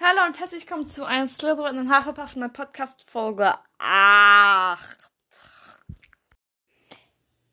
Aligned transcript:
Hallo 0.00 0.26
und 0.28 0.38
herzlich 0.38 0.62
willkommen 0.62 0.88
zu 0.88 1.04
einer 1.04 1.26
Slytherin 1.26 1.76
und 1.76 1.92
Hufflepuff 1.92 2.36
in 2.36 2.42
der 2.42 2.48
Podcast 2.48 3.10
Folge 3.10 3.58
8. 3.78 4.96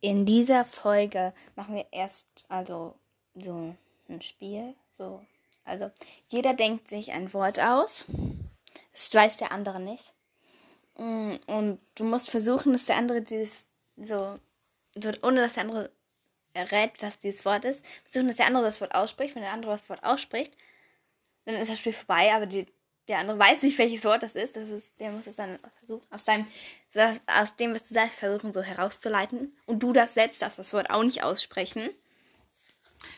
In 0.02 0.28
dieser 0.28 0.64
Folge 0.64 1.34
machen 1.56 1.74
wir 1.74 1.88
erst 1.92 2.46
also 2.48 3.00
so 3.34 3.76
ein 4.08 4.22
Spiel. 4.22 4.76
So, 4.92 5.26
also 5.64 5.90
jeder 6.28 6.54
denkt 6.54 6.88
sich 6.88 7.12
ein 7.14 7.34
Wort 7.34 7.60
aus. 7.60 8.06
Das 8.92 9.12
weiß 9.12 9.38
der 9.38 9.52
andere 9.52 9.80
nicht. 9.80 10.14
Mm, 10.98 11.38
Und 11.48 11.80
du 11.96 12.04
musst 12.04 12.30
versuchen, 12.30 12.74
dass 12.74 12.86
der 12.86 12.98
andere 12.98 13.24
dieses 13.24 13.68
so, 13.98 14.40
so 14.94 15.12
ohne 15.24 15.42
dass 15.42 15.56
der 15.56 15.64
andere 15.64 15.90
errät, 16.54 16.92
was 17.02 17.20
dieses 17.20 17.44
Wort 17.44 17.66
ist, 17.66 17.84
versuchen, 18.04 18.28
dass 18.28 18.38
der 18.38 18.46
andere 18.46 18.66
das 18.66 18.80
Wort 18.82 18.94
ausspricht. 18.94 19.34
Wenn 19.34 19.42
der 19.42 19.52
andere 19.54 19.78
das 19.78 19.90
Wort 19.90 20.04
ausspricht, 20.04 20.56
dann 21.46 21.56
ist 21.56 21.72
das 21.72 21.80
Spiel 21.80 21.94
vorbei, 21.94 22.34
aber 22.34 22.46
die, 22.46 22.68
der 23.08 23.20
andere 23.20 23.38
weiß 23.38 23.62
nicht, 23.62 23.78
welches 23.78 24.04
Wort 24.04 24.24
das 24.24 24.36
ist. 24.36 24.56
Das 24.56 24.68
ist 24.68 25.00
der 25.00 25.12
muss 25.12 25.28
es 25.28 25.36
dann 25.36 25.60
versuchen, 25.78 26.06
aus, 26.10 26.26
seinem, 26.26 26.48
aus 27.28 27.56
dem, 27.56 27.74
was 27.74 27.84
du 27.84 27.94
sagst, 27.94 28.20
versuchen, 28.20 28.52
so 28.52 28.62
herauszuleiten. 28.62 29.56
Und 29.66 29.80
du 29.80 29.94
das 29.94 30.14
selbst 30.14 30.42
darfst 30.42 30.60
das 30.60 30.74
Wort 30.74 30.90
auch 30.90 31.04
nicht 31.04 31.24
aussprechen. 31.24 31.90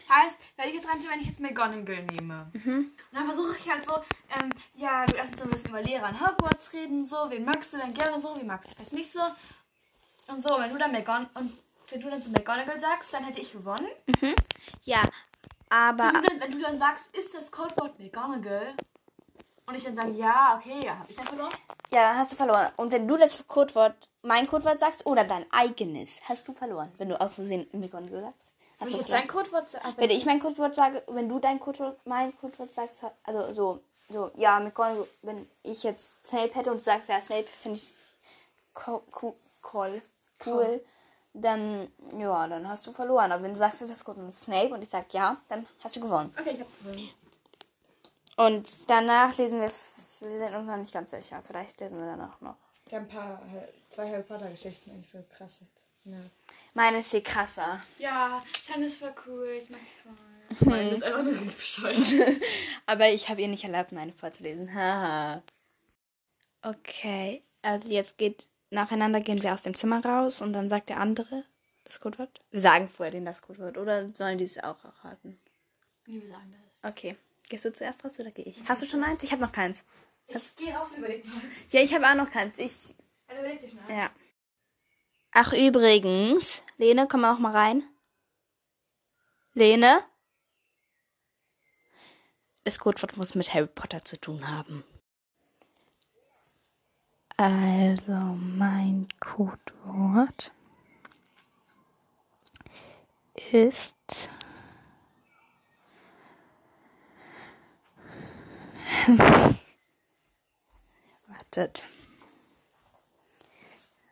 Heißt, 0.10 0.36
wenn 0.58 0.70
ich 0.70 0.76
jetzt 0.76 0.88
rein, 0.88 1.04
wenn 1.10 1.22
ich 1.22 1.28
jetzt 1.28 1.40
McGonagall 1.40 2.04
nehme. 2.04 2.50
Und 2.54 2.92
dann 3.14 3.26
versuche 3.26 3.56
ich 3.58 3.70
halt 3.70 3.86
so, 3.86 3.96
ähm, 4.40 4.50
ja, 4.76 5.06
du 5.06 5.16
lass 5.16 5.30
uns 5.30 5.38
so 5.38 5.44
ein 5.44 5.50
bisschen 5.50 5.70
über 5.70 5.82
Lehrer 5.82 6.10
in 6.10 6.20
Hogwarts 6.20 6.74
reden, 6.74 7.08
so, 7.08 7.30
wen 7.30 7.46
magst 7.46 7.74
du 7.74 7.78
denn 7.78 7.94
gerne 7.94 8.20
so, 8.20 8.36
wen 8.38 8.48
magst 8.48 8.72
du 8.72 8.76
vielleicht 8.76 8.94
nicht 8.94 9.12
so. 9.12 9.22
Und 10.28 10.44
so, 10.44 10.58
wenn 10.60 10.72
du 10.72 10.78
dann 10.78 10.92
McGon 10.92 11.28
und 11.36 11.54
wenn 11.90 12.02
du 12.02 12.10
dann 12.10 12.22
zu 12.22 12.30
McGonagall 12.30 12.80
sagst, 12.80 13.14
dann 13.14 13.24
hätte 13.24 13.40
ich 13.40 13.52
gewonnen. 13.54 13.88
Ja, 14.84 15.02
aber 15.70 16.06
Wenn 16.14 16.24
du, 16.24 16.30
dann, 16.30 16.42
wenn 16.42 16.52
du 16.52 16.60
dann 16.62 16.80
sagst, 16.80 17.16
ist 17.16 17.34
das 17.34 17.52
Codewort 17.52 18.00
McGonagall? 18.00 18.74
Und 19.66 19.76
ich 19.76 19.84
dann 19.84 19.96
sage, 19.96 20.12
ja, 20.12 20.58
okay, 20.58 20.86
ja, 20.86 20.98
habe 20.98 21.10
ich 21.10 21.16
dann 21.16 21.28
verloren? 21.28 21.54
ja, 21.92 22.02
dann 22.10 22.18
hast 22.18 22.32
du 22.32 22.36
verloren. 22.36 22.70
Und 22.78 22.92
wenn 22.92 23.08
du 23.08 23.18
das 23.18 23.46
Codewort, 23.48 23.96
mein 24.22 24.48
Codewort 24.48 24.80
sagst 24.80 25.06
oder 25.06 25.24
dein 25.26 25.46
eigenes, 25.52 26.20
hast 26.28 26.48
du 26.48 26.54
verloren. 26.54 26.92
Wenn 26.98 27.10
du 27.10 27.20
aus 27.20 27.36
Versehen 27.36 27.68
McGonagall 27.74 28.22
sagst. 28.22 28.52
Hast 28.80 28.88
Wenn 28.88 28.88
du 28.88 28.94
ich 28.94 29.08
jetzt 29.08 29.12
dein 29.14 29.28
Codewort 29.28 29.70
sage. 29.70 29.94
Wenn 29.98 30.10
ich 30.10 30.26
mein 30.26 30.40
Codewort 30.40 30.76
sage, 30.76 31.04
wenn 31.08 31.28
du 31.28 31.40
dein 31.40 31.60
Codewort, 31.60 31.98
mein 32.06 32.38
Codewort 32.38 32.74
sagst, 32.74 33.04
also 33.24 33.52
so, 33.52 33.82
so, 34.10 34.32
ja, 34.36 34.60
McGonagall, 34.60 35.08
wenn 35.22 35.50
ich 35.64 35.84
jetzt 35.84 36.26
Snape 36.26 36.54
hätte 36.56 36.72
und 36.72 36.84
sagst, 36.84 37.10
ja, 37.10 37.20
Snape 37.20 37.48
finde 37.48 37.80
ich 37.80 37.94
co 38.74 39.04
co 39.12 39.36
cool, 39.74 40.02
cool, 40.46 40.82
dann, 41.42 41.88
ja, 42.18 42.48
dann 42.48 42.68
hast 42.68 42.86
du 42.88 42.92
verloren. 42.92 43.32
Aber 43.32 43.44
wenn 43.44 43.54
du 43.54 43.60
sagst, 43.60 43.82
das 43.82 43.90
ist 43.90 44.04
gut 44.04 44.18
mit 44.18 44.36
Snape 44.36 44.74
und 44.74 44.84
ich 44.84 44.90
sag 44.90 45.14
ja, 45.14 45.38
dann 45.48 45.66
hast 45.84 45.96
du 45.96 46.00
gewonnen. 46.02 46.34
Okay, 46.40 46.52
ich 46.54 46.60
habe 46.60 46.70
gewonnen. 46.82 47.10
Und 48.38 48.78
danach 48.88 49.36
lesen 49.38 49.62
wir, 49.62 49.72
wir 50.20 50.40
sind 50.40 50.56
uns 50.56 50.68
noch 50.68 50.78
nicht 50.78 50.94
ganz 50.94 51.12
sicher, 51.12 51.42
vielleicht 51.46 51.80
lesen 51.80 51.98
wir 51.98 52.06
danach 52.06 52.40
noch. 52.42 52.56
Ich 52.86 52.94
habe 52.94 53.04
ein 53.04 53.10
paar, 53.10 53.42
zwei 53.94 54.10
Harry 54.10 54.24
Potter 54.24 54.50
Geschichten 54.50 54.92
eigentlich 54.92 55.10
für 55.10 55.24
krass. 55.24 55.54
Ja. 56.06 56.18
Meine 56.74 57.00
ist 57.00 57.12
viel 57.12 57.22
krasser. 57.22 57.82
Ja, 57.98 58.42
ist 58.80 59.00
voll 59.00 59.14
cool. 59.26 59.60
Ich 59.62 59.70
mag 59.70 59.80
die 60.50 60.56
voll. 60.64 60.90
Das 60.90 61.00
ist 61.00 61.04
einfach 61.04 61.24
nur 61.24 61.34
richtig 61.34 61.58
bescheuert. 61.58 61.98
Aber 62.86 63.10
ich 63.10 63.28
habe 63.28 63.42
ihr 63.42 63.48
nicht 63.48 63.64
erlaubt, 63.64 63.92
meine 63.92 64.14
vorzulesen. 64.14 64.74
Haha. 64.74 65.42
okay, 66.62 67.44
also 67.62 67.90
jetzt 67.90 68.18
geht 68.18 68.46
nacheinander 68.70 69.22
gehen 69.22 69.42
wir 69.42 69.54
aus 69.54 69.62
dem 69.62 69.76
Zimmer 69.76 70.04
raus 70.04 70.42
und 70.42 70.54
dann 70.54 70.70
sagt 70.70 70.90
der 70.90 71.00
andere 71.00 71.44
das 71.84 72.00
Codewort. 72.00 72.40
Wir 72.52 72.60
sagen 72.60 72.90
vorher 72.90 73.12
denen 73.12 73.26
das 73.26 73.42
Codewort 73.42 73.78
oder 73.78 74.14
sollen 74.14 74.38
die 74.38 74.44
es 74.44 74.58
auch 74.58 74.84
erraten? 74.84 75.40
Wie 76.06 76.22
wir 76.22 76.28
sagen 76.28 76.54
das. 76.66 76.84
Okay. 76.84 77.16
Gehst 77.50 77.66
du 77.66 77.72
zuerst 77.72 78.04
raus 78.04 78.20
oder 78.20 78.32
gehe 78.32 78.46
ich? 78.46 78.62
Hast 78.68 78.82
du 78.82 78.86
schon 78.86 79.04
eins? 79.04 79.24
Ich 79.24 79.32
habe 79.32 79.42
noch 79.42 79.52
keins. 79.52 79.84
Ich 80.28 80.56
gehe 80.58 80.74
raus, 80.74 80.98
überleg 80.98 81.26
mal. 81.26 81.42
Ja, 81.72 81.82
ich 81.82 81.94
habe 81.94 82.06
auch 82.06 82.16
noch 82.16 82.30
keins. 82.30 82.58
Ich. 82.58 82.94
Also 83.28 83.40
überleg 83.40 83.60
dich 83.60 83.74
mal. 83.74 83.90
Ja. 83.90 84.10
Ach 85.32 85.54
übrigens, 85.54 86.62
Lene, 86.78 87.08
komm 87.08 87.24
auch 87.24 87.40
mal 87.40 87.56
rein. 87.56 87.84
Lene? 89.54 90.04
Das 92.64 92.80
Codewort 92.80 93.16
muss 93.16 93.36
mit 93.36 93.54
Harry 93.54 93.68
Potter 93.68 94.04
zu 94.04 94.20
tun 94.20 94.50
haben. 94.50 94.84
Also 97.38 98.14
mein 98.14 99.08
Codewort 99.20 100.52
ist 103.52 104.30
Wartet. 111.28 111.84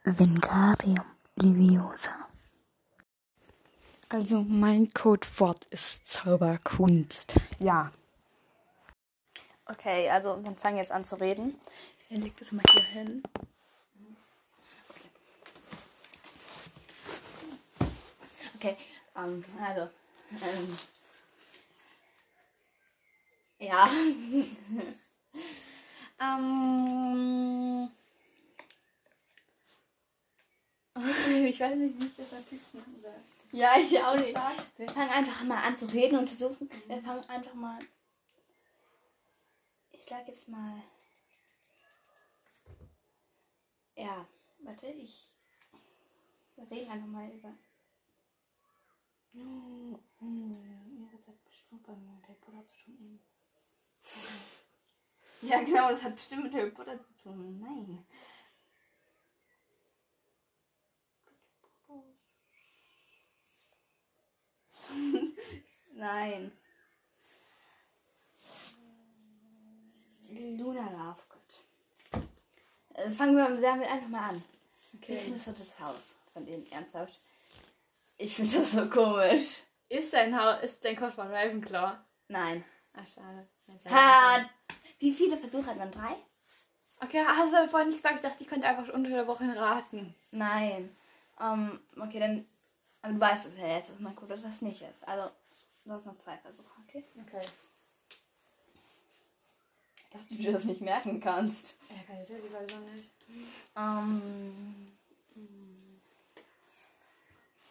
Wingardium 0.03 1.03
Leviosa. 1.36 2.12
Also 4.07 4.44
mein 4.44 4.92
Codewort 4.92 5.66
ist 5.72 6.07
Zauberkunst. 6.07 7.36
Ja. 7.57 7.92
Okay, 9.66 10.09
also 10.12 10.36
dann 10.44 10.56
fangen 10.56 10.75
wir 10.75 10.84
jetzt 10.84 10.92
an 10.92 11.06
zu 11.06 11.16
reden. 11.16 11.59
Dann 12.15 12.23
leg 12.23 12.37
das 12.37 12.53
mal 12.53 12.63
hier 12.71 12.81
hin. 12.81 13.21
Okay, 18.55 18.77
ähm, 19.17 19.43
also. 19.59 19.89
Ähm, 20.31 20.77
ja. 23.59 23.89
Ähm. 26.17 27.91
ich 31.45 31.59
weiß 31.59 31.75
nicht, 31.75 31.99
wie 31.99 32.05
ich 32.05 32.15
das 32.15 32.31
am 32.31 32.45
liebsten 32.49 32.77
machen 32.77 33.01
soll. 33.01 33.11
Ja, 33.51 33.77
ich 33.77 34.01
auch 34.01 34.15
nicht. 34.15 34.33
Wir 34.77 34.87
fangen 34.87 35.09
einfach 35.09 35.43
mal 35.43 35.61
an 35.61 35.77
zu 35.77 35.87
reden 35.87 36.19
und 36.19 36.29
versuchen. 36.29 36.69
Wir 36.87 37.01
fangen 37.01 37.29
einfach 37.29 37.53
mal. 37.53 37.79
Ich 39.91 40.05
sag 40.07 40.25
jetzt 40.29 40.47
mal. 40.47 40.81
Ja, 44.05 44.27
warte, 44.59 44.85
ich. 44.88 45.27
Wir 46.55 46.69
reden 46.69 46.91
einfach 46.91 47.07
mal 47.07 47.27
über. 47.31 47.57
Ihr 49.33 49.99
seid 51.25 51.43
bestimmt 51.43 51.81
bei 51.81 51.95
mir 51.95 52.11
und 52.11 52.27
Harry 52.27 52.63
zu 52.67 52.85
tun. 52.85 53.19
Ja, 55.41 55.63
genau, 55.63 55.89
das 55.89 56.03
hat 56.03 56.15
bestimmt 56.15 56.44
mit 56.44 56.53
Harry 56.53 56.69
Potter 56.69 57.01
zu 57.01 57.13
tun. 57.17 57.59
Nein. 57.59 58.05
Nein. 65.94 66.51
Luna 70.29 70.91
Lovegood. 70.91 71.75
Fangen 73.11 73.35
wir 73.35 73.49
damit 73.61 73.89
einfach 73.89 74.07
mal 74.07 74.29
an. 74.29 74.43
Wie 74.91 74.97
Okay. 74.97 75.17
findest 75.19 75.47
du 75.47 75.51
das 75.51 75.79
Haus 75.79 76.17
von 76.33 76.45
denen 76.45 76.69
ernsthaft? 76.71 77.19
Ich 78.17 78.35
finde 78.35 78.57
das 78.57 78.71
so 78.71 78.89
komisch. 78.89 79.63
Ist 79.89 80.13
dein, 80.13 80.35
ha 80.35 80.53
ist 80.55 80.83
dein 80.83 80.95
Codewort 80.95 81.29
Ravenclaw? 81.29 81.97
Nein. 82.29 82.63
Ach, 82.94 83.05
schade. 83.05 83.47
Ha, 83.89 84.49
wie 84.99 85.11
viele 85.11 85.38
Versuche 85.38 85.65
hat 85.67 85.77
man? 85.77 85.91
Drei? 85.91 86.15
Okay, 87.01 87.23
hast 87.25 87.53
du 87.53 87.67
vorhin 87.67 87.89
nicht 87.89 88.01
gesagt? 88.01 88.15
Ich 88.15 88.21
dachte, 88.21 88.44
ich 88.44 88.49
könnte 88.49 88.67
einfach 88.67 88.91
unter 88.94 89.09
der 89.09 89.27
Woche 89.27 89.44
raten. 89.55 90.15
Nein. 90.31 90.95
Ähm, 91.39 91.79
okay, 91.99 92.19
dann. 92.19 92.47
Aber 93.01 93.13
du 93.13 93.19
weißt 93.19 93.47
es 93.47 93.57
ja 93.57 93.67
jetzt, 93.67 93.89
dass 93.89 93.99
mein 93.99 94.15
Code 94.15 94.38
das 94.38 94.61
nicht 94.61 94.81
ist. 94.81 95.07
Also, 95.07 95.29
du 95.83 95.91
hast 95.91 96.05
noch 96.05 96.17
zwei 96.17 96.38
Versuche, 96.38 96.71
okay? 96.88 97.03
Okay. 97.27 97.45
Dass 100.15 100.29
du 100.29 100.35
dir 100.35 100.53
das 100.53 100.63
nicht 100.63 100.79
merken 100.79 101.19
kannst. 101.19 101.77
Ja, 101.89 102.01
kann 102.07 102.21
ich 102.21 102.27
selber 102.27 102.47
leider 102.50 102.79
nicht. 102.79 103.13
Ähm. 103.75 104.94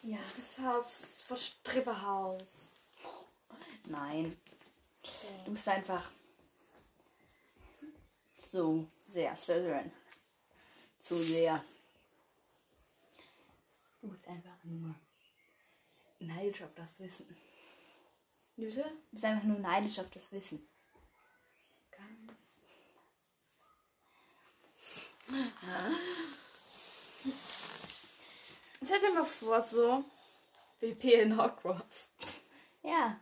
Ja. 0.03 0.19
Das 0.19 0.63
Haus 0.63 0.99
ist 0.99 1.23
vor 1.23 1.37
Stripperhaus. 1.37 2.67
Nein. 3.85 4.37
Du 5.43 5.53
bist 5.53 5.67
einfach 5.67 6.11
so 8.37 8.85
sehr 9.09 9.35
Slytherin. 9.35 9.91
Zu 10.99 11.17
sehr. 11.17 11.63
Du 14.03 14.09
bist 14.09 14.27
einfach 14.27 14.63
nur 14.65 14.93
neidisch 16.19 16.61
auf 16.61 16.75
das 16.75 16.99
Wissen. 16.99 17.35
Bitte? 18.55 18.83
Du 18.83 19.13
bist 19.13 19.25
einfach 19.25 19.45
nur 19.45 19.57
neidisch 19.57 19.97
auf 19.97 20.11
das 20.11 20.31
Wissen. 20.31 20.67
Stell 28.83 28.99
dir 28.99 29.13
mal 29.13 29.25
vor, 29.25 29.63
so 29.63 30.03
WP 30.79 31.03
in 31.21 31.37
Hogwarts. 31.37 32.09
Ja. 32.83 33.19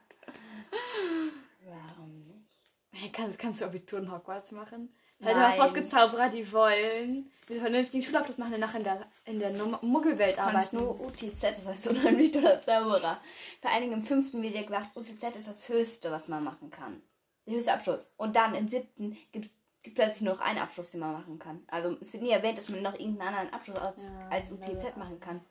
Warum 1.66 2.24
nicht? 2.28 2.50
Hey, 2.92 3.10
kannst, 3.12 3.40
kannst 3.40 3.62
du 3.62 3.66
Abitur 3.66 4.00
in 4.00 4.12
Hogwarts 4.12 4.52
machen? 4.52 4.94
Weil 5.20 5.34
du 5.36 5.40
hast 5.40 5.74
Nein. 5.74 5.90
Zauberer, 5.90 6.30
die 6.30 6.52
wollen 6.52 7.32
mit 7.48 7.60
vernünftigen 7.60 8.04
Schulabschluss 8.04 8.38
machen 8.38 8.56
und 8.56 8.60
nachher 8.60 8.80
in 8.80 8.84
der, 8.84 9.06
in 9.26 9.40
der 9.40 9.52
Muggelwelt 9.82 10.36
kannst 10.36 10.74
arbeiten. 10.74 10.78
nur 10.78 11.00
UTZ, 11.00 11.42
das 11.42 11.66
heißt 11.66 11.88
unheimlich 11.88 12.32
toller 12.32 12.62
Zauberer. 12.62 13.20
Vor 13.62 13.72
allen 13.72 13.82
Dingen 13.82 13.94
im 13.94 14.04
fünften 14.04 14.42
wird 14.42 14.56
ja 14.56 14.64
gesagt, 14.64 14.98
UTZ 14.98 15.38
ist 15.38 15.48
das 15.48 15.70
Höchste, 15.70 16.12
was 16.12 16.28
man 16.28 16.44
machen 16.44 16.70
kann. 16.70 17.02
Der 17.46 17.56
höchste 17.56 17.74
Abschluss. 17.74 18.10
Und 18.18 18.36
dann 18.36 18.56
im 18.56 18.68
siebten 18.68 19.18
gibt 19.32 19.50
es 19.84 19.94
plötzlich 19.94 20.22
nur 20.22 20.36
noch 20.36 20.42
einen 20.42 20.60
Abschluss, 20.60 20.92
den 20.92 21.02
man 21.02 21.14
machen 21.14 21.40
kann. 21.40 21.64
Also 21.68 21.98
es 22.02 22.14
wird 22.14 22.24
nie 22.24 22.32
erwähnt, 22.32 22.58
dass 22.58 22.70
man 22.70 22.82
noch 22.82 22.94
irgendeinen 22.94 23.36
anderen 23.36 23.54
Abschluss 23.54 23.80
als, 23.80 24.04
Ja, 24.04 24.30
als 24.30 24.52
UTZ 24.52 24.96
machen 24.98 25.20
kann. 25.20 25.42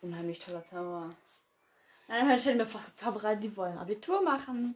Unheimlich 0.00 0.38
toller 0.38 0.64
Zauberer. 0.64 1.10
Nein, 2.08 2.28
dann 2.28 2.38
stellen 2.38 2.58
wir 2.58 2.66
vor, 2.66 2.80
Zauberer, 2.96 3.36
die 3.36 3.56
wollen 3.56 3.78
Abitur 3.78 4.22
machen. 4.22 4.74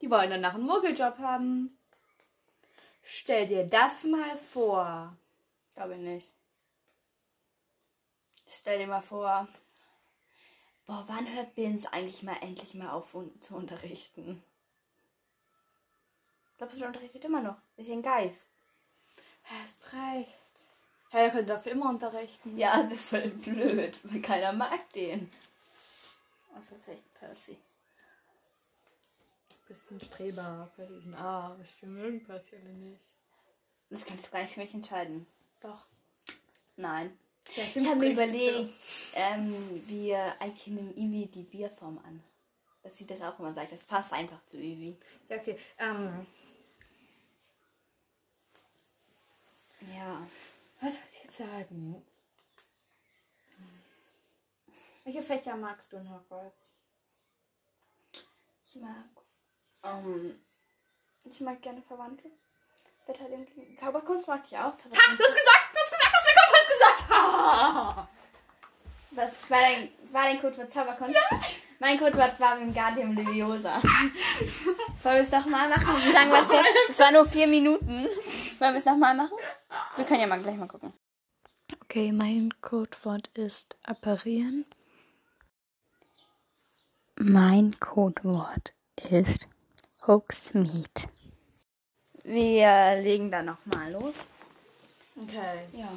Die 0.00 0.10
wollen 0.10 0.30
danach 0.30 0.54
einen 0.54 0.64
Muggeljob 0.64 1.18
haben. 1.18 1.78
Stell 3.02 3.46
dir 3.46 3.66
das 3.66 4.04
mal 4.04 4.36
vor. 4.36 5.16
Glaube 5.74 5.94
ich 5.94 6.00
nicht. 6.00 6.32
Stell 8.48 8.78
dir 8.78 8.86
mal 8.86 9.02
vor. 9.02 9.48
Boah, 10.86 11.04
wann 11.06 11.32
hört 11.34 11.54
Bins 11.54 11.86
eigentlich 11.86 12.22
mal 12.22 12.36
endlich 12.40 12.74
mal 12.74 12.90
auf 12.90 13.14
un 13.14 13.40
zu 13.40 13.54
unterrichten? 13.56 14.42
Ich 16.62 16.68
glaube, 16.68 16.84
er 16.84 16.88
unterrichtet 16.88 17.24
immer 17.24 17.42
noch. 17.42 17.56
Ist 17.76 17.88
ja 17.88 17.94
ein 17.94 18.02
Geist. 18.02 18.46
Hast 19.42 19.92
recht. 19.92 20.38
Ja, 21.12 21.18
er 21.18 21.30
könnte 21.30 21.46
dafür 21.46 21.72
immer 21.72 21.90
unterrichten. 21.90 22.56
Ja, 22.56 22.82
das 22.84 23.12
wäre 23.12 23.30
voll 23.30 23.30
blöd, 23.30 23.98
weil 24.04 24.22
keiner 24.22 24.52
mag 24.52 24.88
den. 24.92 25.28
Also 26.54 26.76
vielleicht 26.84 27.12
Percy. 27.14 27.58
Bisschen 29.66 30.00
Streber, 30.00 30.70
bei 30.76 30.86
diesen 30.86 31.14
Arsch. 31.14 31.80
Wir 31.80 31.88
mögen 31.88 32.22
Percy 32.22 32.56
alle 32.56 32.72
nicht. 32.74 33.02
Das 33.90 34.04
kannst 34.04 34.26
du 34.26 34.30
gar 34.30 34.42
nicht 34.42 34.54
für 34.54 34.60
mich 34.60 34.74
entscheiden. 34.74 35.26
Doch. 35.60 35.86
Nein. 36.76 37.18
Ja, 37.56 37.64
Ich 37.64 37.88
habe 37.88 37.98
mir 37.98 38.12
überlegt, 38.12 38.70
ähm, 39.14 39.82
wir 39.88 40.40
eichnen 40.40 40.96
Ivy 40.96 41.26
die 41.26 41.42
Bierform 41.42 41.98
an. 41.98 42.22
Dass 42.84 42.96
sie 42.96 43.06
das 43.06 43.20
auch 43.20 43.38
immer 43.40 43.52
sagt. 43.52 43.72
Das 43.72 43.82
passt 43.82 44.12
einfach 44.12 44.44
zu 44.46 44.58
Ivy. 44.58 44.96
Ja, 45.28 45.36
okay. 45.36 45.58
Ähm, 45.78 46.26
Ja. 49.94 50.26
was 50.80 50.94
soll 50.94 51.02
ich 51.12 51.24
jetzt 51.24 51.36
sagen? 51.38 52.04
Welche 55.04 55.22
Fächer 55.22 55.56
magst 55.56 55.92
du 55.92 55.96
in 55.96 56.08
Hogwarts? 56.10 56.72
Ich 58.64 58.76
mag. 58.76 59.04
Ähm, 59.84 60.40
ich 61.24 61.40
mag 61.40 61.60
gerne 61.60 61.82
Verwandlung. 61.82 62.32
Verteidigung 63.04 63.46
gegen 63.46 63.76
Zauberkunst 63.76 64.28
mag 64.28 64.42
ich 64.46 64.56
auch. 64.56 64.72
Ha, 64.72 64.76
du 64.76 64.90
hast 64.90 64.94
gesagt, 64.94 65.68
du 65.72 65.78
hast 65.78 65.90
gesagt, 65.90 66.12
was 66.12 66.24
Kopf 66.34 66.52
hat 66.54 66.68
gesagt. 66.68 67.10
Ha! 67.12 68.08
Was 69.10 69.32
war 69.50 69.58
dein, 69.60 69.88
war 70.12 70.22
dein 70.24 70.40
Codewort 70.40 70.70
Zauberkunst? 70.70 71.14
Ja. 71.14 71.40
Mein 71.80 71.98
Codewort 71.98 72.38
war 72.40 72.58
Wingardium 72.60 73.14
Leviosa. 73.16 73.82
Wollen 73.82 75.16
wir 75.16 75.22
es 75.22 75.30
doch 75.30 75.44
mal 75.46 75.68
machen? 75.68 75.96
Wie 76.04 76.12
lange 76.12 76.30
war 76.30 76.42
es 76.46 76.52
jetzt? 76.52 76.68
Es 76.90 76.98
war 77.00 77.10
nur 77.12 77.26
vier 77.26 77.48
Minuten. 77.48 78.06
Wollen 78.58 78.72
wir 78.74 78.78
es 78.78 78.84
noch 78.84 78.96
mal 78.96 79.14
machen? 79.14 79.36
Wir 79.96 80.04
können 80.06 80.20
ja 80.20 80.26
mal 80.26 80.40
gleich 80.40 80.56
mal 80.56 80.68
gucken. 80.68 80.92
Okay, 81.82 82.12
mein 82.12 82.52
Codewort 82.62 83.28
ist 83.34 83.76
apparieren. 83.82 84.64
Mein 87.18 87.78
Codewort 87.78 88.72
ist 89.10 89.46
Hogsmeade. 90.06 91.08
Wir 92.24 92.96
legen 93.02 93.30
dann 93.30 93.46
noch 93.46 93.66
mal 93.66 93.92
los. 93.92 94.26
Okay. 95.20 95.66
Ja. 95.72 95.92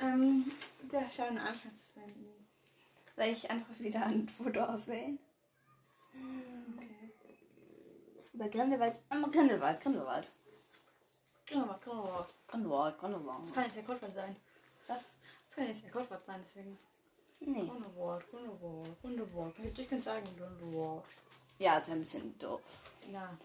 Ähm, 0.00 0.52
der 0.92 1.08
scheint 1.08 1.30
einen 1.30 1.38
Anfang 1.38 1.72
zu 1.74 1.84
finden. 1.94 2.26
Soll 3.16 3.26
ich 3.26 3.50
einfach 3.50 3.78
wieder 3.78 4.04
ein 4.04 4.28
Foto 4.28 4.60
auswählen? 4.60 5.18
Okay. 6.76 7.12
Über 8.34 8.48
Grindelwald. 8.48 8.96
Grindelwald, 9.32 9.80
Grindelwald. 9.80 10.28
Genau, 11.52 11.78
genau. 11.84 12.26
Grindelwald, 12.48 12.98
Grindelwald. 12.98 13.40
Das 13.42 13.52
kann 13.52 13.64
nicht 13.64 13.76
der 13.76 13.82
Codewort 13.84 14.14
sein. 14.14 14.36
Was? 14.86 15.00
Das 15.48 15.56
kann 15.56 15.68
nicht 15.68 15.84
der 15.84 15.90
Codewort 15.90 16.24
sein, 16.24 16.40
deswegen. 16.42 16.78
Nee. 17.40 17.66
Grindelwald, 17.66 18.30
Grindelwald, 18.30 19.02
Grindelwald. 19.02 19.78
Ich 19.78 19.88
kann 19.88 20.00
sagen 20.00 20.24
Grindelwald. 20.38 21.04
Ja, 21.58 21.78
ist 21.78 21.90
ein 21.90 22.00
bisschen 22.00 22.38
doof. 22.38 22.62
Ja. 23.12 23.36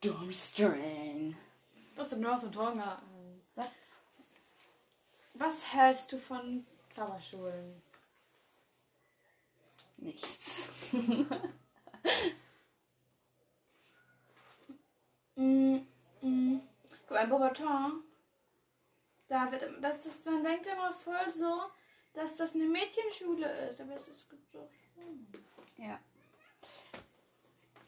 Durmstrang. 0.00 1.36
Was 1.96 2.06
ist 2.06 2.12
denn 2.14 2.20
noch 2.20 2.38
so 2.38 2.48
Tonga? 2.48 3.02
Was? 3.54 3.68
Was 5.34 5.72
hältst 5.72 6.12
du 6.12 6.18
von 6.18 6.66
Zauberschulen? 6.90 7.82
Nichts. 9.96 10.68
Mm, 15.34 15.86
mm. 16.20 16.60
Guck, 17.12 17.20
ein 17.20 17.28
Bobaton. 17.28 18.04
Da 19.28 19.52
wird, 19.52 19.84
das 19.84 20.06
ist, 20.06 20.24
man 20.24 20.42
denkt 20.42 20.66
immer 20.66 20.94
voll 20.94 21.30
so, 21.30 21.64
dass 22.14 22.36
das 22.36 22.54
eine 22.54 22.64
Mädchenschule 22.64 23.68
ist, 23.68 23.82
aber 23.82 23.96
es 23.96 24.08
ist 24.08 24.30
gibt 24.30 24.54
doch 24.54 24.70
schon. 24.94 25.28
Ja. 25.76 26.00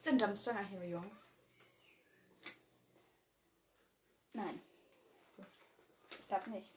Sind 0.00 0.20
Dumpster 0.20 0.60
nur 0.72 0.84
Jungs? 0.84 1.16
Nein. 4.34 4.60
Ich 6.10 6.28
glaube 6.28 6.50
nicht. 6.50 6.70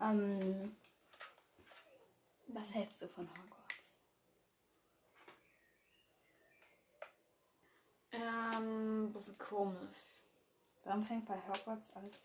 Ähm, 0.00 0.76
was 2.46 2.72
hältst 2.72 3.02
du 3.02 3.08
von 3.08 3.28
Hogwarts? 3.28 3.57
Ähm, 8.18 9.12
bisschen 9.12 9.38
komisch. 9.38 9.98
Warum 10.84 11.04
fängt 11.04 11.26
bei 11.26 11.36
Hogwarts 11.46 11.94
alles. 11.94 12.20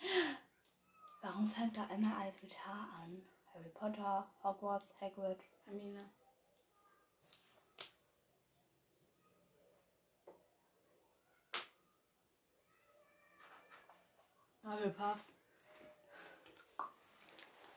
Warum 1.21 1.47
fängt 1.47 1.77
da 1.77 1.85
immer 1.85 2.17
alles 2.17 2.41
mit 2.41 2.57
H 2.65 2.71
an? 3.03 3.21
Harry 3.53 3.69
Potter, 3.69 4.27
Hogwarts, 4.43 4.99
Hagrid. 4.99 5.39
Hermine. 5.65 6.09
Hufflepuff. 14.63 15.19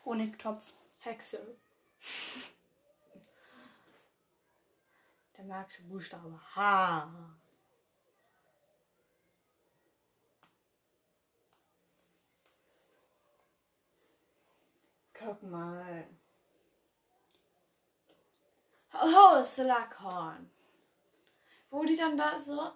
Honigtopf. 0.04 0.73
Hexe. 1.00 1.58
Der 5.37 5.44
magische 5.44 5.82
Buchstabe 5.82 6.40
H. 6.54 7.11
Guck 15.26 15.42
mal. 15.42 16.06
Oh, 18.95 19.42
Slughorn. 19.42 20.49
Wo 21.68 21.85
die 21.85 21.97
dann 21.97 22.16
da 22.16 22.38
so. 22.38 22.71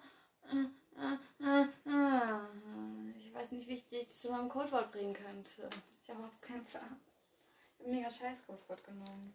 äh, 0.51 1.15
äh, 1.39 1.63
äh, 1.85 3.17
Ich 3.17 3.33
weiß 3.33 3.53
nicht, 3.53 3.69
wie 3.69 3.75
ich 3.75 3.87
dich 3.87 4.09
zu 4.09 4.31
meinem 4.31 4.49
Codewort 4.49 4.91
bringen 4.91 5.13
könnte. 5.13 5.69
Ich 6.03 6.09
habe 6.09 6.25
auch 6.25 6.41
keinen 6.41 6.65
Plan. 6.65 6.99
Ich 7.77 7.85
habe 7.85 7.95
mega 7.95 8.11
scheiß 8.11 8.45
Codewort 8.45 8.83
genommen. 8.83 9.33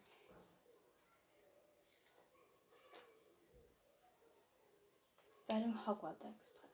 Bei 5.46 5.58
dem 5.58 5.86
Hogwarts 5.86 6.22
Express. 6.22 6.70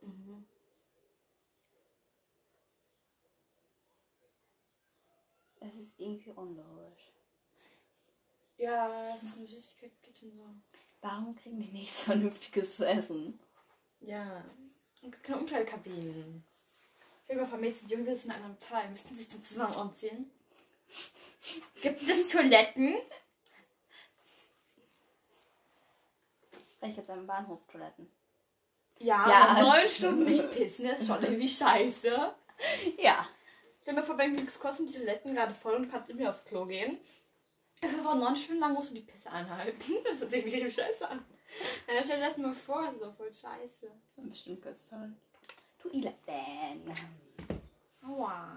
Mhm. 0.00 0.46
Es 5.72 5.78
ist 5.78 6.00
irgendwie 6.00 6.30
unlogisch. 6.30 7.12
Ja, 8.58 9.14
es 9.14 9.22
ist 9.22 9.38
eine 9.38 9.46
Süßigkeit-Kitchen 9.48 10.32
so. 10.36 10.44
Warum 11.00 11.34
kriegen 11.34 11.58
die 11.60 11.72
nichts 11.72 12.02
Vernünftiges 12.04 12.76
zu 12.76 12.86
essen? 12.86 13.40
Ja. 14.00 14.44
Und 15.02 15.08
es 15.08 15.12
gibt 15.12 15.24
keine 15.24 15.40
Umkleidekabinen. 15.40 16.44
Mal 17.34 17.46
vor, 17.46 17.58
Mädchen 17.58 17.84
und 17.84 18.06
Jungs 18.06 18.24
in 18.26 18.30
einem 18.30 18.60
Teil. 18.60 18.90
Müssten 18.90 19.16
sich 19.16 19.26
dann 19.28 19.42
zusammen 19.42 19.74
umziehen? 19.74 20.30
Gibt 21.80 22.02
es 22.06 22.28
Toiletten? 22.28 22.96
Vielleicht 26.78 26.98
jetzt 26.98 27.10
am 27.10 27.26
Bahnhof 27.26 27.64
Toiletten. 27.66 28.10
Ja, 28.98 29.28
Ja. 29.28 29.62
neun 29.62 29.88
Stunden 29.88 30.24
nicht 30.24 30.50
pissen 30.52 30.86
ist 30.86 31.06
schon 31.06 31.22
irgendwie 31.22 31.48
scheiße. 31.48 32.34
Ja. 32.98 33.26
Stell 33.82 33.94
mal 33.94 34.02
vor, 34.02 34.16
bei 34.16 34.28
nichts 34.28 34.60
kosten 34.60 34.86
die 34.86 34.94
Toiletten 34.94 35.34
gerade 35.34 35.54
voll 35.54 35.74
und 35.74 35.90
kannst 35.90 36.08
immer 36.08 36.30
aufs 36.30 36.44
Klo 36.44 36.64
gehen. 36.64 36.98
Einfach 37.82 38.14
neun 38.14 38.36
Stunden 38.36 38.60
lang 38.60 38.74
musst 38.74 38.92
du 38.92 38.94
die 38.94 39.00
Pisse 39.00 39.28
anhalten. 39.28 39.94
Das 40.04 40.20
hört 40.20 40.30
sich 40.30 40.44
richtig 40.44 40.72
scheiße 40.72 41.08
an. 41.08 41.24
Ja, 41.88 42.02
stell 42.04 42.20
dir 42.20 42.26
das 42.26 42.36
mal 42.36 42.54
vor, 42.54 42.82
das 42.86 42.94
ist 42.94 43.02
doch 43.02 43.14
voll 43.14 43.32
scheiße. 43.34 43.90
Bestimmt 44.16 44.62
toll. 44.62 45.12
Du 45.82 45.88
Eleven. 45.90 46.94
Aua. 48.06 48.56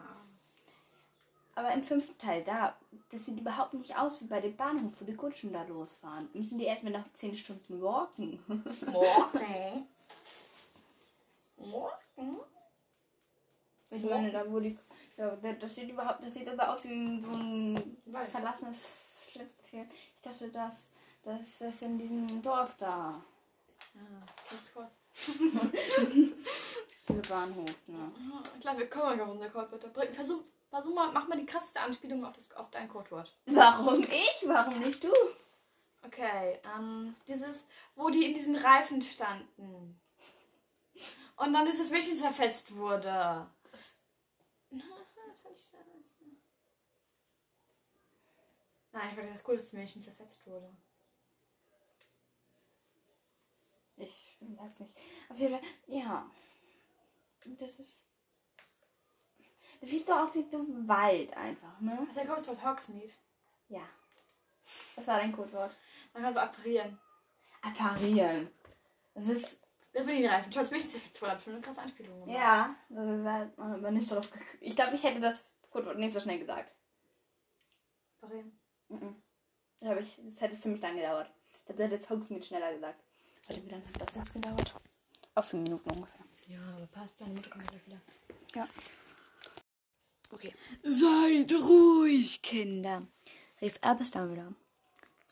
Aber 1.55 1.71
im 1.71 1.81
fünften 1.81 2.17
Teil, 2.19 2.43
da, 2.43 2.75
das 3.11 3.25
sieht 3.25 3.39
überhaupt 3.39 3.73
nicht 3.73 3.97
aus 3.97 4.21
wie 4.21 4.25
bei 4.25 4.41
dem 4.41 4.55
Bahnhof, 4.55 5.01
wo 5.01 5.05
die 5.05 5.15
Kutschen 5.15 5.53
da 5.53 5.63
losfahren. 5.63 6.29
Müssen 6.33 6.57
die 6.57 6.65
erstmal 6.65 6.93
nach 6.93 7.11
10 7.13 7.35
Stunden 7.35 7.81
walken. 7.81 8.39
Morgen. 8.85 9.87
Morgen? 11.57 12.39
Ich 13.89 14.03
meine, 14.03 14.31
da 14.31 14.51
wo 14.51 14.59
die. 14.59 14.77
Ja, 15.17 15.35
da- 15.35 15.53
das 15.53 15.75
sieht 15.75 15.89
überhaupt, 15.89 16.23
das 16.23 16.33
sieht 16.33 16.47
also 16.47 16.61
aus 16.61 16.83
wie 16.83 17.21
so 17.21 17.29
ein 17.31 17.97
Wald. 18.05 18.29
verlassenes 18.29 18.81
Schlösschen. 19.31 19.89
Ich 19.91 20.21
dachte, 20.21 20.49
das, 20.49 20.89
das 21.23 21.61
ist 21.61 21.81
in 21.81 21.97
diesem 21.97 22.41
Dorf 22.41 22.75
da. 22.77 23.21
Ja, 23.93 24.01
ganz 24.49 24.73
kurz. 24.73 24.91
Dieser 27.07 27.21
Bahnhof, 27.29 27.69
ne? 27.87 28.11
Ich 28.55 28.59
glaube, 28.61 28.79
wir 28.79 28.89
kommen 28.89 29.21
auf 29.21 29.29
unser 29.29 29.49
Codewort. 29.49 29.85
Versuch, 30.13 30.41
versuch 30.69 30.93
mal, 30.93 31.11
mach 31.13 31.27
mal 31.27 31.39
die 31.39 31.45
krasseste 31.45 31.79
Anspielung 31.79 32.25
auf, 32.25 32.33
das, 32.33 32.51
auf 32.53 32.69
dein 32.71 32.89
Codewort. 32.89 33.33
Warum 33.45 34.01
ich? 34.03 34.43
Warum 34.45 34.79
nicht 34.79 35.03
du? 35.03 35.13
Okay, 36.05 36.59
ähm, 36.75 37.15
dieses, 37.27 37.65
wo 37.95 38.09
die 38.09 38.25
in 38.25 38.33
diesen 38.33 38.55
Reifen 38.57 39.01
standen. 39.01 39.99
Und 41.37 41.53
dann 41.53 41.65
dieses 41.65 41.89
Mädchen 41.91 42.15
zerfetzt 42.15 42.75
wurde. 42.75 43.47
Nein, 48.95 49.09
ich 49.09 49.15
fand 49.15 49.35
das 49.35 49.45
cool, 49.45 49.55
dass 49.57 49.65
das 49.65 49.73
Mädchen 49.73 50.01
zerfetzt 50.01 50.47
wurde. 50.47 50.69
Ich 53.97 54.37
weiß 54.39 54.79
nicht. 54.79 54.93
Auf 55.29 55.37
jeden 55.37 55.53
Fall, 55.59 55.67
ja. 55.87 56.31
Das 57.43 57.79
ist. 57.79 58.05
Das 59.81 59.89
sieht 59.89 60.05
so 60.05 60.13
aus 60.13 60.33
wie 60.33 60.47
so 60.49 60.59
ein 60.59 60.87
Wald 60.87 61.33
einfach, 61.35 61.77
ne? 61.81 61.99
Also 62.07 62.21
der 62.21 62.25
Codewort 62.25 62.65
Hogsmeade. 62.65 63.11
Ja. 63.67 63.81
Was 64.95 65.05
war 65.07 65.19
dein 65.19 65.33
Codewort? 65.33 65.75
Man 66.13 66.23
kann 66.23 66.33
so 66.33 66.39
apparieren. 66.39 66.97
Apparieren. 67.61 68.49
Das 69.13 69.25
ist. 69.25 69.57
Das 69.91 70.07
will 70.07 70.17
die 70.17 70.25
Reifen. 70.25 70.51
Schau, 70.53 70.61
das 70.61 70.71
Mädchen 70.71 70.89
zerfetzt 70.91 71.21
wurde. 71.21 71.33
Hab 71.33 71.41
schon 71.41 71.53
eine 71.53 71.61
krasse 71.61 71.81
Anspielung 71.81 72.21
gemacht. 72.21 72.37
Ja, 72.39 72.75
da 72.89 73.01
man 73.57 73.73
aber 73.73 73.91
nicht 73.91 74.09
drauf 74.09 74.25
gek- 74.33 74.57
Ich 74.61 74.75
glaube, 74.75 74.95
ich 74.95 75.03
hätte 75.03 75.19
das 75.19 75.51
Codewort 75.69 75.97
nicht 75.97 76.13
so 76.13 76.19
schnell 76.21 76.39
gesagt. 76.39 76.73
Apparieren. 78.21 78.57
Mhm. 78.89 79.15
Das, 79.79 79.89
hab 79.89 79.99
ich, 79.99 80.19
das 80.23 80.41
hätte 80.41 80.59
ziemlich 80.59 80.81
lang 80.81 80.95
gedauert. 80.95 81.31
Das 81.65 81.77
hätte 81.77 81.95
jetzt 81.95 82.09
Hogsmeade 82.09 82.45
schneller 82.45 82.73
gesagt. 82.73 83.03
Warte, 83.47 83.65
wie 83.65 83.69
lange 83.69 83.85
hat 83.85 84.01
das 84.01 84.15
jetzt 84.15 84.33
gedauert? 84.33 84.75
Auf 85.35 85.45
fünf 85.45 85.63
Minuten 85.63 85.89
ungefähr. 85.91 86.25
Ja, 86.47 86.59
aber 86.75 86.87
passt. 86.87 87.19
Deine 87.19 87.33
Mutter 87.33 87.49
kommt 87.49 87.71
wieder. 87.85 88.01
Ja. 88.55 88.67
Okay. 90.31 90.53
Seid 90.83 91.53
ruhig, 91.53 92.41
Kinder, 92.41 93.07
rief 93.61 93.77
Albus 93.81 94.11
Dumbledore. 94.11 94.55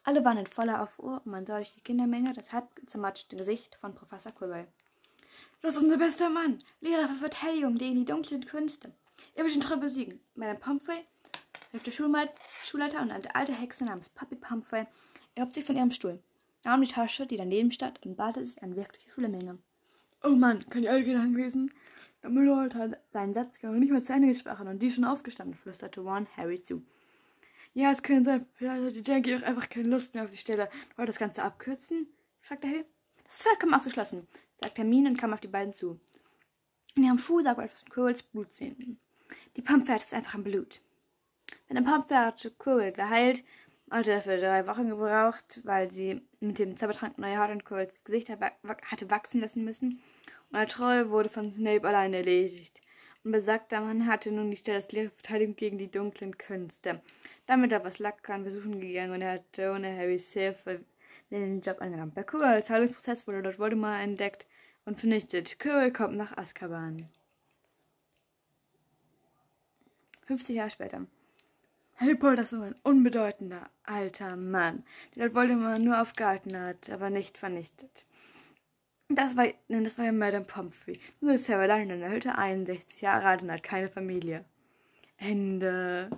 Alle 0.04 0.24
waren 0.26 0.38
in 0.38 0.48
voller 0.48 0.82
Aufruhr 0.82 1.22
und 1.24 1.28
man 1.28 1.46
sah 1.46 1.58
durch 1.58 1.74
die 1.74 1.82
Kindermenge 1.82 2.34
das 2.34 2.52
halb 2.52 2.68
zermatschte 2.88 3.36
Gesicht 3.36 3.76
von 3.76 3.96
Professor 3.96 4.32
Quirrell. 4.34 4.68
Das 5.62 5.76
ist 5.76 5.84
unser 5.84 5.98
bester 5.98 6.30
Mann. 6.30 6.60
Lehrer 6.82 7.08
für 7.08 7.16
Verteidigung 7.16 7.78
gegen 7.78 7.96
die 7.96 8.06
dunklen 8.06 8.46
Künste. 8.46 8.94
Er 9.34 9.46
wird 9.46 9.56
den 9.56 9.62
Troll 9.62 9.78
besiegen. 9.78 10.20
Madame 10.36 10.60
Pomfrey 10.60 11.06
rief 11.74 11.84
der 11.84 11.92
Schulleiter 11.92 13.02
und 13.02 13.12
eine 13.12 13.36
alte 13.36 13.54
Hexe 13.54 13.84
namens 13.84 14.10
Puppy 14.10 14.36
Pomfrey 14.36 14.86
erhob 15.36 15.52
sich 15.52 15.66
von 15.66 15.76
ihrem 15.76 15.92
Stuhl, 15.92 16.22
nahm 16.64 16.82
die 16.82 16.92
Tasche, 16.92 17.26
die 17.26 17.38
daneben 17.38 17.72
stand, 17.72 18.04
und 18.06 18.16
ballte 18.16 18.44
sich 18.44 18.62
an 18.62 18.76
wirkliche 18.76 19.10
Schulmenge. 19.10 19.58
Oh 20.24 20.30
Mann, 20.30 20.60
kann 20.70 20.84
die 20.84 20.90
alte 20.90 21.06
Gedanken 21.06 21.36
lesen? 21.36 21.74
Dumbledore 22.22 22.70
hat 22.76 23.00
seinen 23.12 23.34
Satz 23.34 23.60
gerade 23.60 23.78
nicht 23.78 23.92
mehr 23.92 24.04
zu 24.04 24.14
Ende 24.14 24.30
gesprochen 24.30 24.68
und 24.68 24.80
die 24.80 24.92
schon 24.92 25.04
aufgestanden, 25.04 25.56
flüsterte 25.56 26.00
Ron 26.00 26.28
Harry 26.38 26.62
zu. 26.62 26.84
Ja, 27.74 27.92
es 27.92 28.04
könnte 28.04 28.26
sein, 28.26 28.46
vielleicht 28.54 28.84
hat 28.86 28.96
die 28.96 29.12
Jackie 29.12 29.36
auch 29.36 29.42
einfach 29.42 29.68
keine 29.68 29.90
Lust 29.90 30.14
mehr 30.14 30.24
auf 30.24 30.30
die 30.30 30.38
Stelle. 30.38 30.70
Wollt 30.96 31.10
das 31.10 31.18
Ganze 31.18 31.44
abkürzen? 31.44 32.08
fragte 32.42 32.68
Harry. 32.68 32.86
Das 33.26 33.38
ist 33.38 33.44
vollkommen 33.44 33.74
ausgeschlossen, 33.74 34.28
sagte 34.62 34.84
Hermine 34.84 35.10
und 35.10 35.18
kam 35.18 35.34
auf 35.34 35.42
die 35.42 35.48
beiden 35.48 35.74
zu. 35.74 36.00
In 36.96 37.04
ihrem 37.04 37.18
Schuhsack 37.18 37.58
war 37.58 37.66
etwas 37.66 37.82
von 37.82 37.90
Quirrells 37.90 38.22
Blut 38.22 38.54
finden. 38.54 39.00
Die 39.58 39.64
Pumpfährt 39.64 40.04
ist 40.04 40.14
einfach 40.14 40.36
im 40.36 40.44
Blut. 40.44 40.83
Wenn 41.68 41.84
der 41.84 41.90
Pumpfährt 41.90 42.54
Quirrell 42.60 42.92
geheilt, 42.92 43.44
hatte 43.90 44.12
er 44.12 44.22
für 44.22 44.38
drei 44.38 44.66
Wochen 44.68 44.90
gebraucht, 44.90 45.62
weil 45.64 45.92
sie 45.92 46.22
mit 46.40 46.60
dem 46.60 46.78
Zaubertrank 46.78 47.18
neue 47.18 47.38
Haut 47.38 47.52
und 47.52 47.66
Quirrells 47.66 47.94
Gesicht 48.04 48.30
hat- 48.30 48.42
hatte 48.64 49.10
wachsen 49.10 49.42
lassen 49.42 49.64
müssen. 49.64 50.02
Und 50.50 50.60
der 50.60 50.68
Troll 50.68 51.10
wurde 51.10 51.30
von 51.30 51.52
Snape 51.54 51.88
allein 51.88 52.14
erledigt. 52.14 52.82
Und 53.24 53.32
besagter 53.32 53.82
Mann 53.82 54.08
hatte 54.08 54.32
nun 54.32 54.52
die 54.52 54.58
Stelle 54.58 54.78
als 54.78 54.92
Lehrer 54.92 55.10
für 55.10 55.16
Verteidigung 55.16 55.56
gegen 55.56 55.78
die 55.78 55.90
dunklen 55.90 56.38
Künste. 56.38 57.02
Damit 57.46 57.72
er 57.72 57.84
was 57.84 58.00
Lackern 58.00 58.44
besuchen 58.44 58.80
gegangen 58.80 59.14
und 59.14 59.22
er 59.22 59.34
hatte 59.34 59.72
ohne 59.72 59.96
Harrys 59.96 60.34
Hilfe 60.34 60.84
den 61.32 61.62
Job 61.62 61.82
angenommen. 61.82 62.14
Bei 62.14 62.24
Quirrells 62.24 62.70
Heilungsprozess 62.70 63.26
wurde 63.28 63.42
dort 63.42 63.60
Voldemort 63.60 64.02
entdeckt 64.02 64.46
und 64.86 65.00
vernichtet. 65.00 65.58
Quirrell 65.60 65.92
kommt 65.92 66.16
nach 66.16 66.38
Azkaban. 66.38 67.10
50 70.26 70.56
Jahre 70.56 70.70
später. 70.70 71.06
Harry 71.96 72.16
Potter 72.16 72.42
ist 72.42 72.50
so 72.50 72.62
ein 72.62 72.76
unbedeutender 72.84 73.70
alter 73.84 74.36
Mann, 74.36 74.84
der 75.16 75.26
dort 75.26 75.36
Voldemort 75.36 75.82
nur 75.82 76.02
aufgehalten 76.02 76.60
hat, 76.60 76.90
aber 76.90 77.10
nicht 77.10 77.38
vernichtet. 77.38 78.06
Das 79.10 79.38
war, 79.38 79.48
nein, 79.68 79.84
das 79.84 79.98
war 79.98 80.06
ja 80.06 80.12
Madame 80.12 80.46
Pomfrey. 80.46 81.00
Nur 81.20 81.34
ist 81.34 81.46
Sarah 81.46 81.64
allein 81.64 81.90
in 81.90 82.00
der 82.00 82.10
Hütte 82.10 82.36
61 82.36 83.02
Jahre 83.02 83.28
alt 83.28 83.42
und 83.44 83.52
hat 83.52 83.62
keine 83.62 83.90
Familie. 83.90 84.44
Ende. 85.18 86.10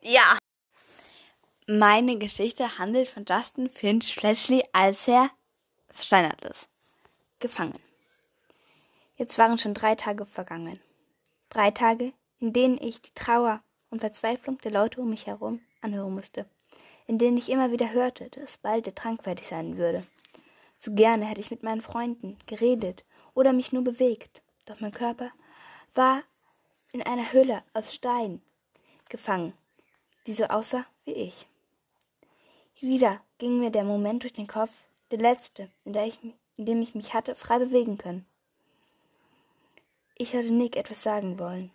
Ja. 0.00 0.36
Meine 1.66 2.18
Geschichte 2.18 2.78
handelt 2.78 3.08
von 3.08 3.24
Justin 3.28 3.70
Finch 3.70 4.14
Fletchley, 4.14 4.64
als 4.72 5.06
er 5.06 5.30
versteinert 5.88 6.42
ist. 6.44 6.68
Gefangen. 7.38 7.78
Jetzt 9.16 9.38
waren 9.38 9.58
schon 9.58 9.74
drei 9.74 9.94
Tage 9.94 10.26
vergangen. 10.26 10.80
Drei 11.50 11.70
Tage, 11.70 12.12
in 12.44 12.52
denen 12.52 12.76
ich 12.78 13.00
die 13.00 13.14
Trauer 13.14 13.62
und 13.88 14.00
Verzweiflung 14.00 14.58
der 14.58 14.70
Leute 14.70 15.00
um 15.00 15.08
mich 15.08 15.26
herum 15.26 15.60
anhören 15.80 16.12
musste. 16.12 16.44
In 17.06 17.16
denen 17.16 17.38
ich 17.38 17.48
immer 17.48 17.72
wieder 17.72 17.92
hörte, 17.92 18.28
dass 18.28 18.58
bald 18.58 18.84
der 18.84 18.94
Trank 18.94 19.22
fertig 19.22 19.48
sein 19.48 19.78
würde. 19.78 20.04
So 20.78 20.92
gerne 20.92 21.24
hätte 21.24 21.40
ich 21.40 21.50
mit 21.50 21.62
meinen 21.62 21.80
Freunden 21.80 22.36
geredet 22.44 23.06
oder 23.32 23.54
mich 23.54 23.72
nur 23.72 23.82
bewegt. 23.82 24.42
Doch 24.66 24.80
mein 24.80 24.92
Körper 24.92 25.30
war 25.94 26.22
in 26.92 27.02
einer 27.02 27.32
Hülle 27.32 27.62
aus 27.72 27.94
Stein 27.94 28.42
gefangen 29.08 29.54
die 30.26 30.34
so 30.34 30.44
aussah 30.44 30.86
wie 31.04 31.12
ich. 31.12 31.46
Wieder 32.80 33.20
ging 33.38 33.58
mir 33.58 33.70
der 33.70 33.84
Moment 33.84 34.22
durch 34.22 34.32
den 34.32 34.46
Kopf, 34.46 34.72
der 35.10 35.18
letzte, 35.18 35.70
in, 35.84 35.92
der 35.92 36.06
ich, 36.06 36.18
in 36.56 36.66
dem 36.66 36.82
ich 36.82 36.94
mich 36.94 37.14
hatte 37.14 37.34
frei 37.34 37.58
bewegen 37.58 37.98
können. 37.98 38.26
Ich 40.16 40.34
hatte 40.34 40.52
Nick 40.52 40.76
etwas 40.76 41.02
sagen 41.02 41.38
wollen. 41.38 41.70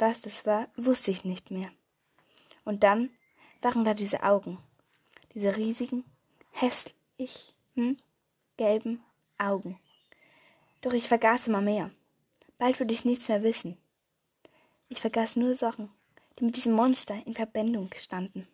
Was 0.00 0.22
das 0.22 0.46
war, 0.46 0.68
wusste 0.76 1.10
ich 1.10 1.24
nicht 1.24 1.50
mehr. 1.50 1.70
Und 2.64 2.84
dann 2.84 3.10
waren 3.60 3.84
da 3.84 3.92
diese 3.92 4.22
Augen, 4.22 4.56
diese 5.34 5.58
riesigen, 5.58 6.04
hässlichen, 6.52 7.98
gelben 8.56 9.04
Augen. 9.36 9.78
Doch 10.80 10.94
ich 10.94 11.06
vergaß 11.06 11.48
immer 11.48 11.60
mehr. 11.60 11.90
Bald 12.56 12.78
würde 12.78 12.94
ich 12.94 13.04
nichts 13.04 13.28
mehr 13.28 13.42
wissen. 13.42 13.76
Ich 14.88 15.02
vergaß 15.02 15.36
nur 15.36 15.54
Sachen, 15.54 15.90
die 16.38 16.44
mit 16.44 16.56
diesem 16.56 16.72
Monster 16.72 17.20
in 17.26 17.34
Verbindung 17.34 17.90
standen. 17.94 18.48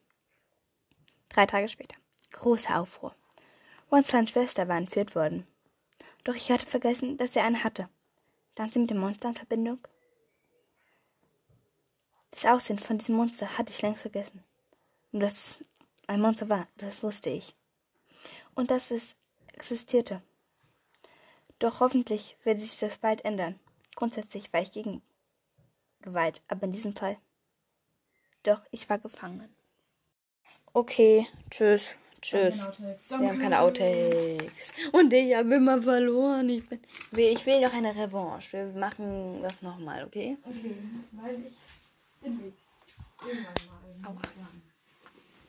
Drei 1.29 1.47
Tage 1.47 1.69
später. 1.69 1.97
Großer 2.33 2.81
Aufruhr. 2.81 3.15
Kleine 4.03 4.27
Schwester 4.27 4.67
war 4.67 4.79
entführt 4.79 5.15
worden. 5.15 5.47
Doch 6.25 6.35
ich 6.35 6.51
hatte 6.51 6.67
vergessen, 6.67 7.17
dass 7.19 7.37
er 7.37 7.45
eine 7.45 7.63
hatte. 7.63 7.89
Stand 8.55 8.73
sie 8.73 8.81
mit 8.81 8.91
dem 8.91 8.99
Monster 8.99 9.29
in 9.29 9.37
Verbindung? 9.37 9.79
Das 12.31 12.45
Aussehen 12.45 12.79
von 12.79 12.99
diesem 12.99 13.17
Monster 13.17 13.57
hatte 13.57 13.73
ich 13.73 13.83
längst 13.83 14.03
vergessen. 14.03 14.45
Und 15.13 15.21
dass 15.21 15.33
es 15.33 15.59
ein 16.07 16.21
Monster 16.21 16.49
war, 16.49 16.67
das 16.77 17.03
wusste 17.03 17.31
ich. 17.31 17.55
Und 18.55 18.71
dass 18.71 18.91
es 18.91 19.17
existierte. 19.53 20.23
Doch 21.59 21.81
hoffentlich 21.81 22.37
würde 22.45 22.61
sich 22.61 22.79
das 22.79 22.99
bald 22.99 23.25
ändern. 23.25 23.59
Grundsätzlich 23.95 24.53
war 24.53 24.61
ich 24.61 24.73
gegen 24.73 25.03
Gewalt, 26.03 26.43
aber 26.49 26.65
in 26.65 26.73
diesem 26.73 26.95
Fall. 26.95 27.17
Doch 28.43 28.61
ich 28.71 28.89
war 28.89 28.99
gefangen. 28.99 29.49
Okay, 30.73 31.27
tschüss. 31.51 31.99
Tschüss. 32.21 32.59
Wir 33.09 33.29
haben 33.29 33.39
keine 33.39 33.61
Outtakes. 33.61 34.73
Und 34.93 35.13
ich 35.13 35.35
habe 35.35 35.55
immer 35.55 35.81
verloren. 35.81 36.49
Ich, 36.49 36.69
bin, 36.69 36.81
ich 37.17 37.47
will 37.47 37.61
noch 37.61 37.73
eine 37.73 37.95
Revanche. 37.95 38.73
Wir 38.73 38.81
machen 38.81 39.41
das 39.43 39.63
nochmal, 39.63 40.05
okay? 40.05 40.37
Okay, 40.45 40.77
weil 41.13 41.47
ich 41.47 41.53
demnächst 42.27 42.61
irgendwann 43.23 44.03
mal. 44.03 44.11
Aua. 44.11 44.23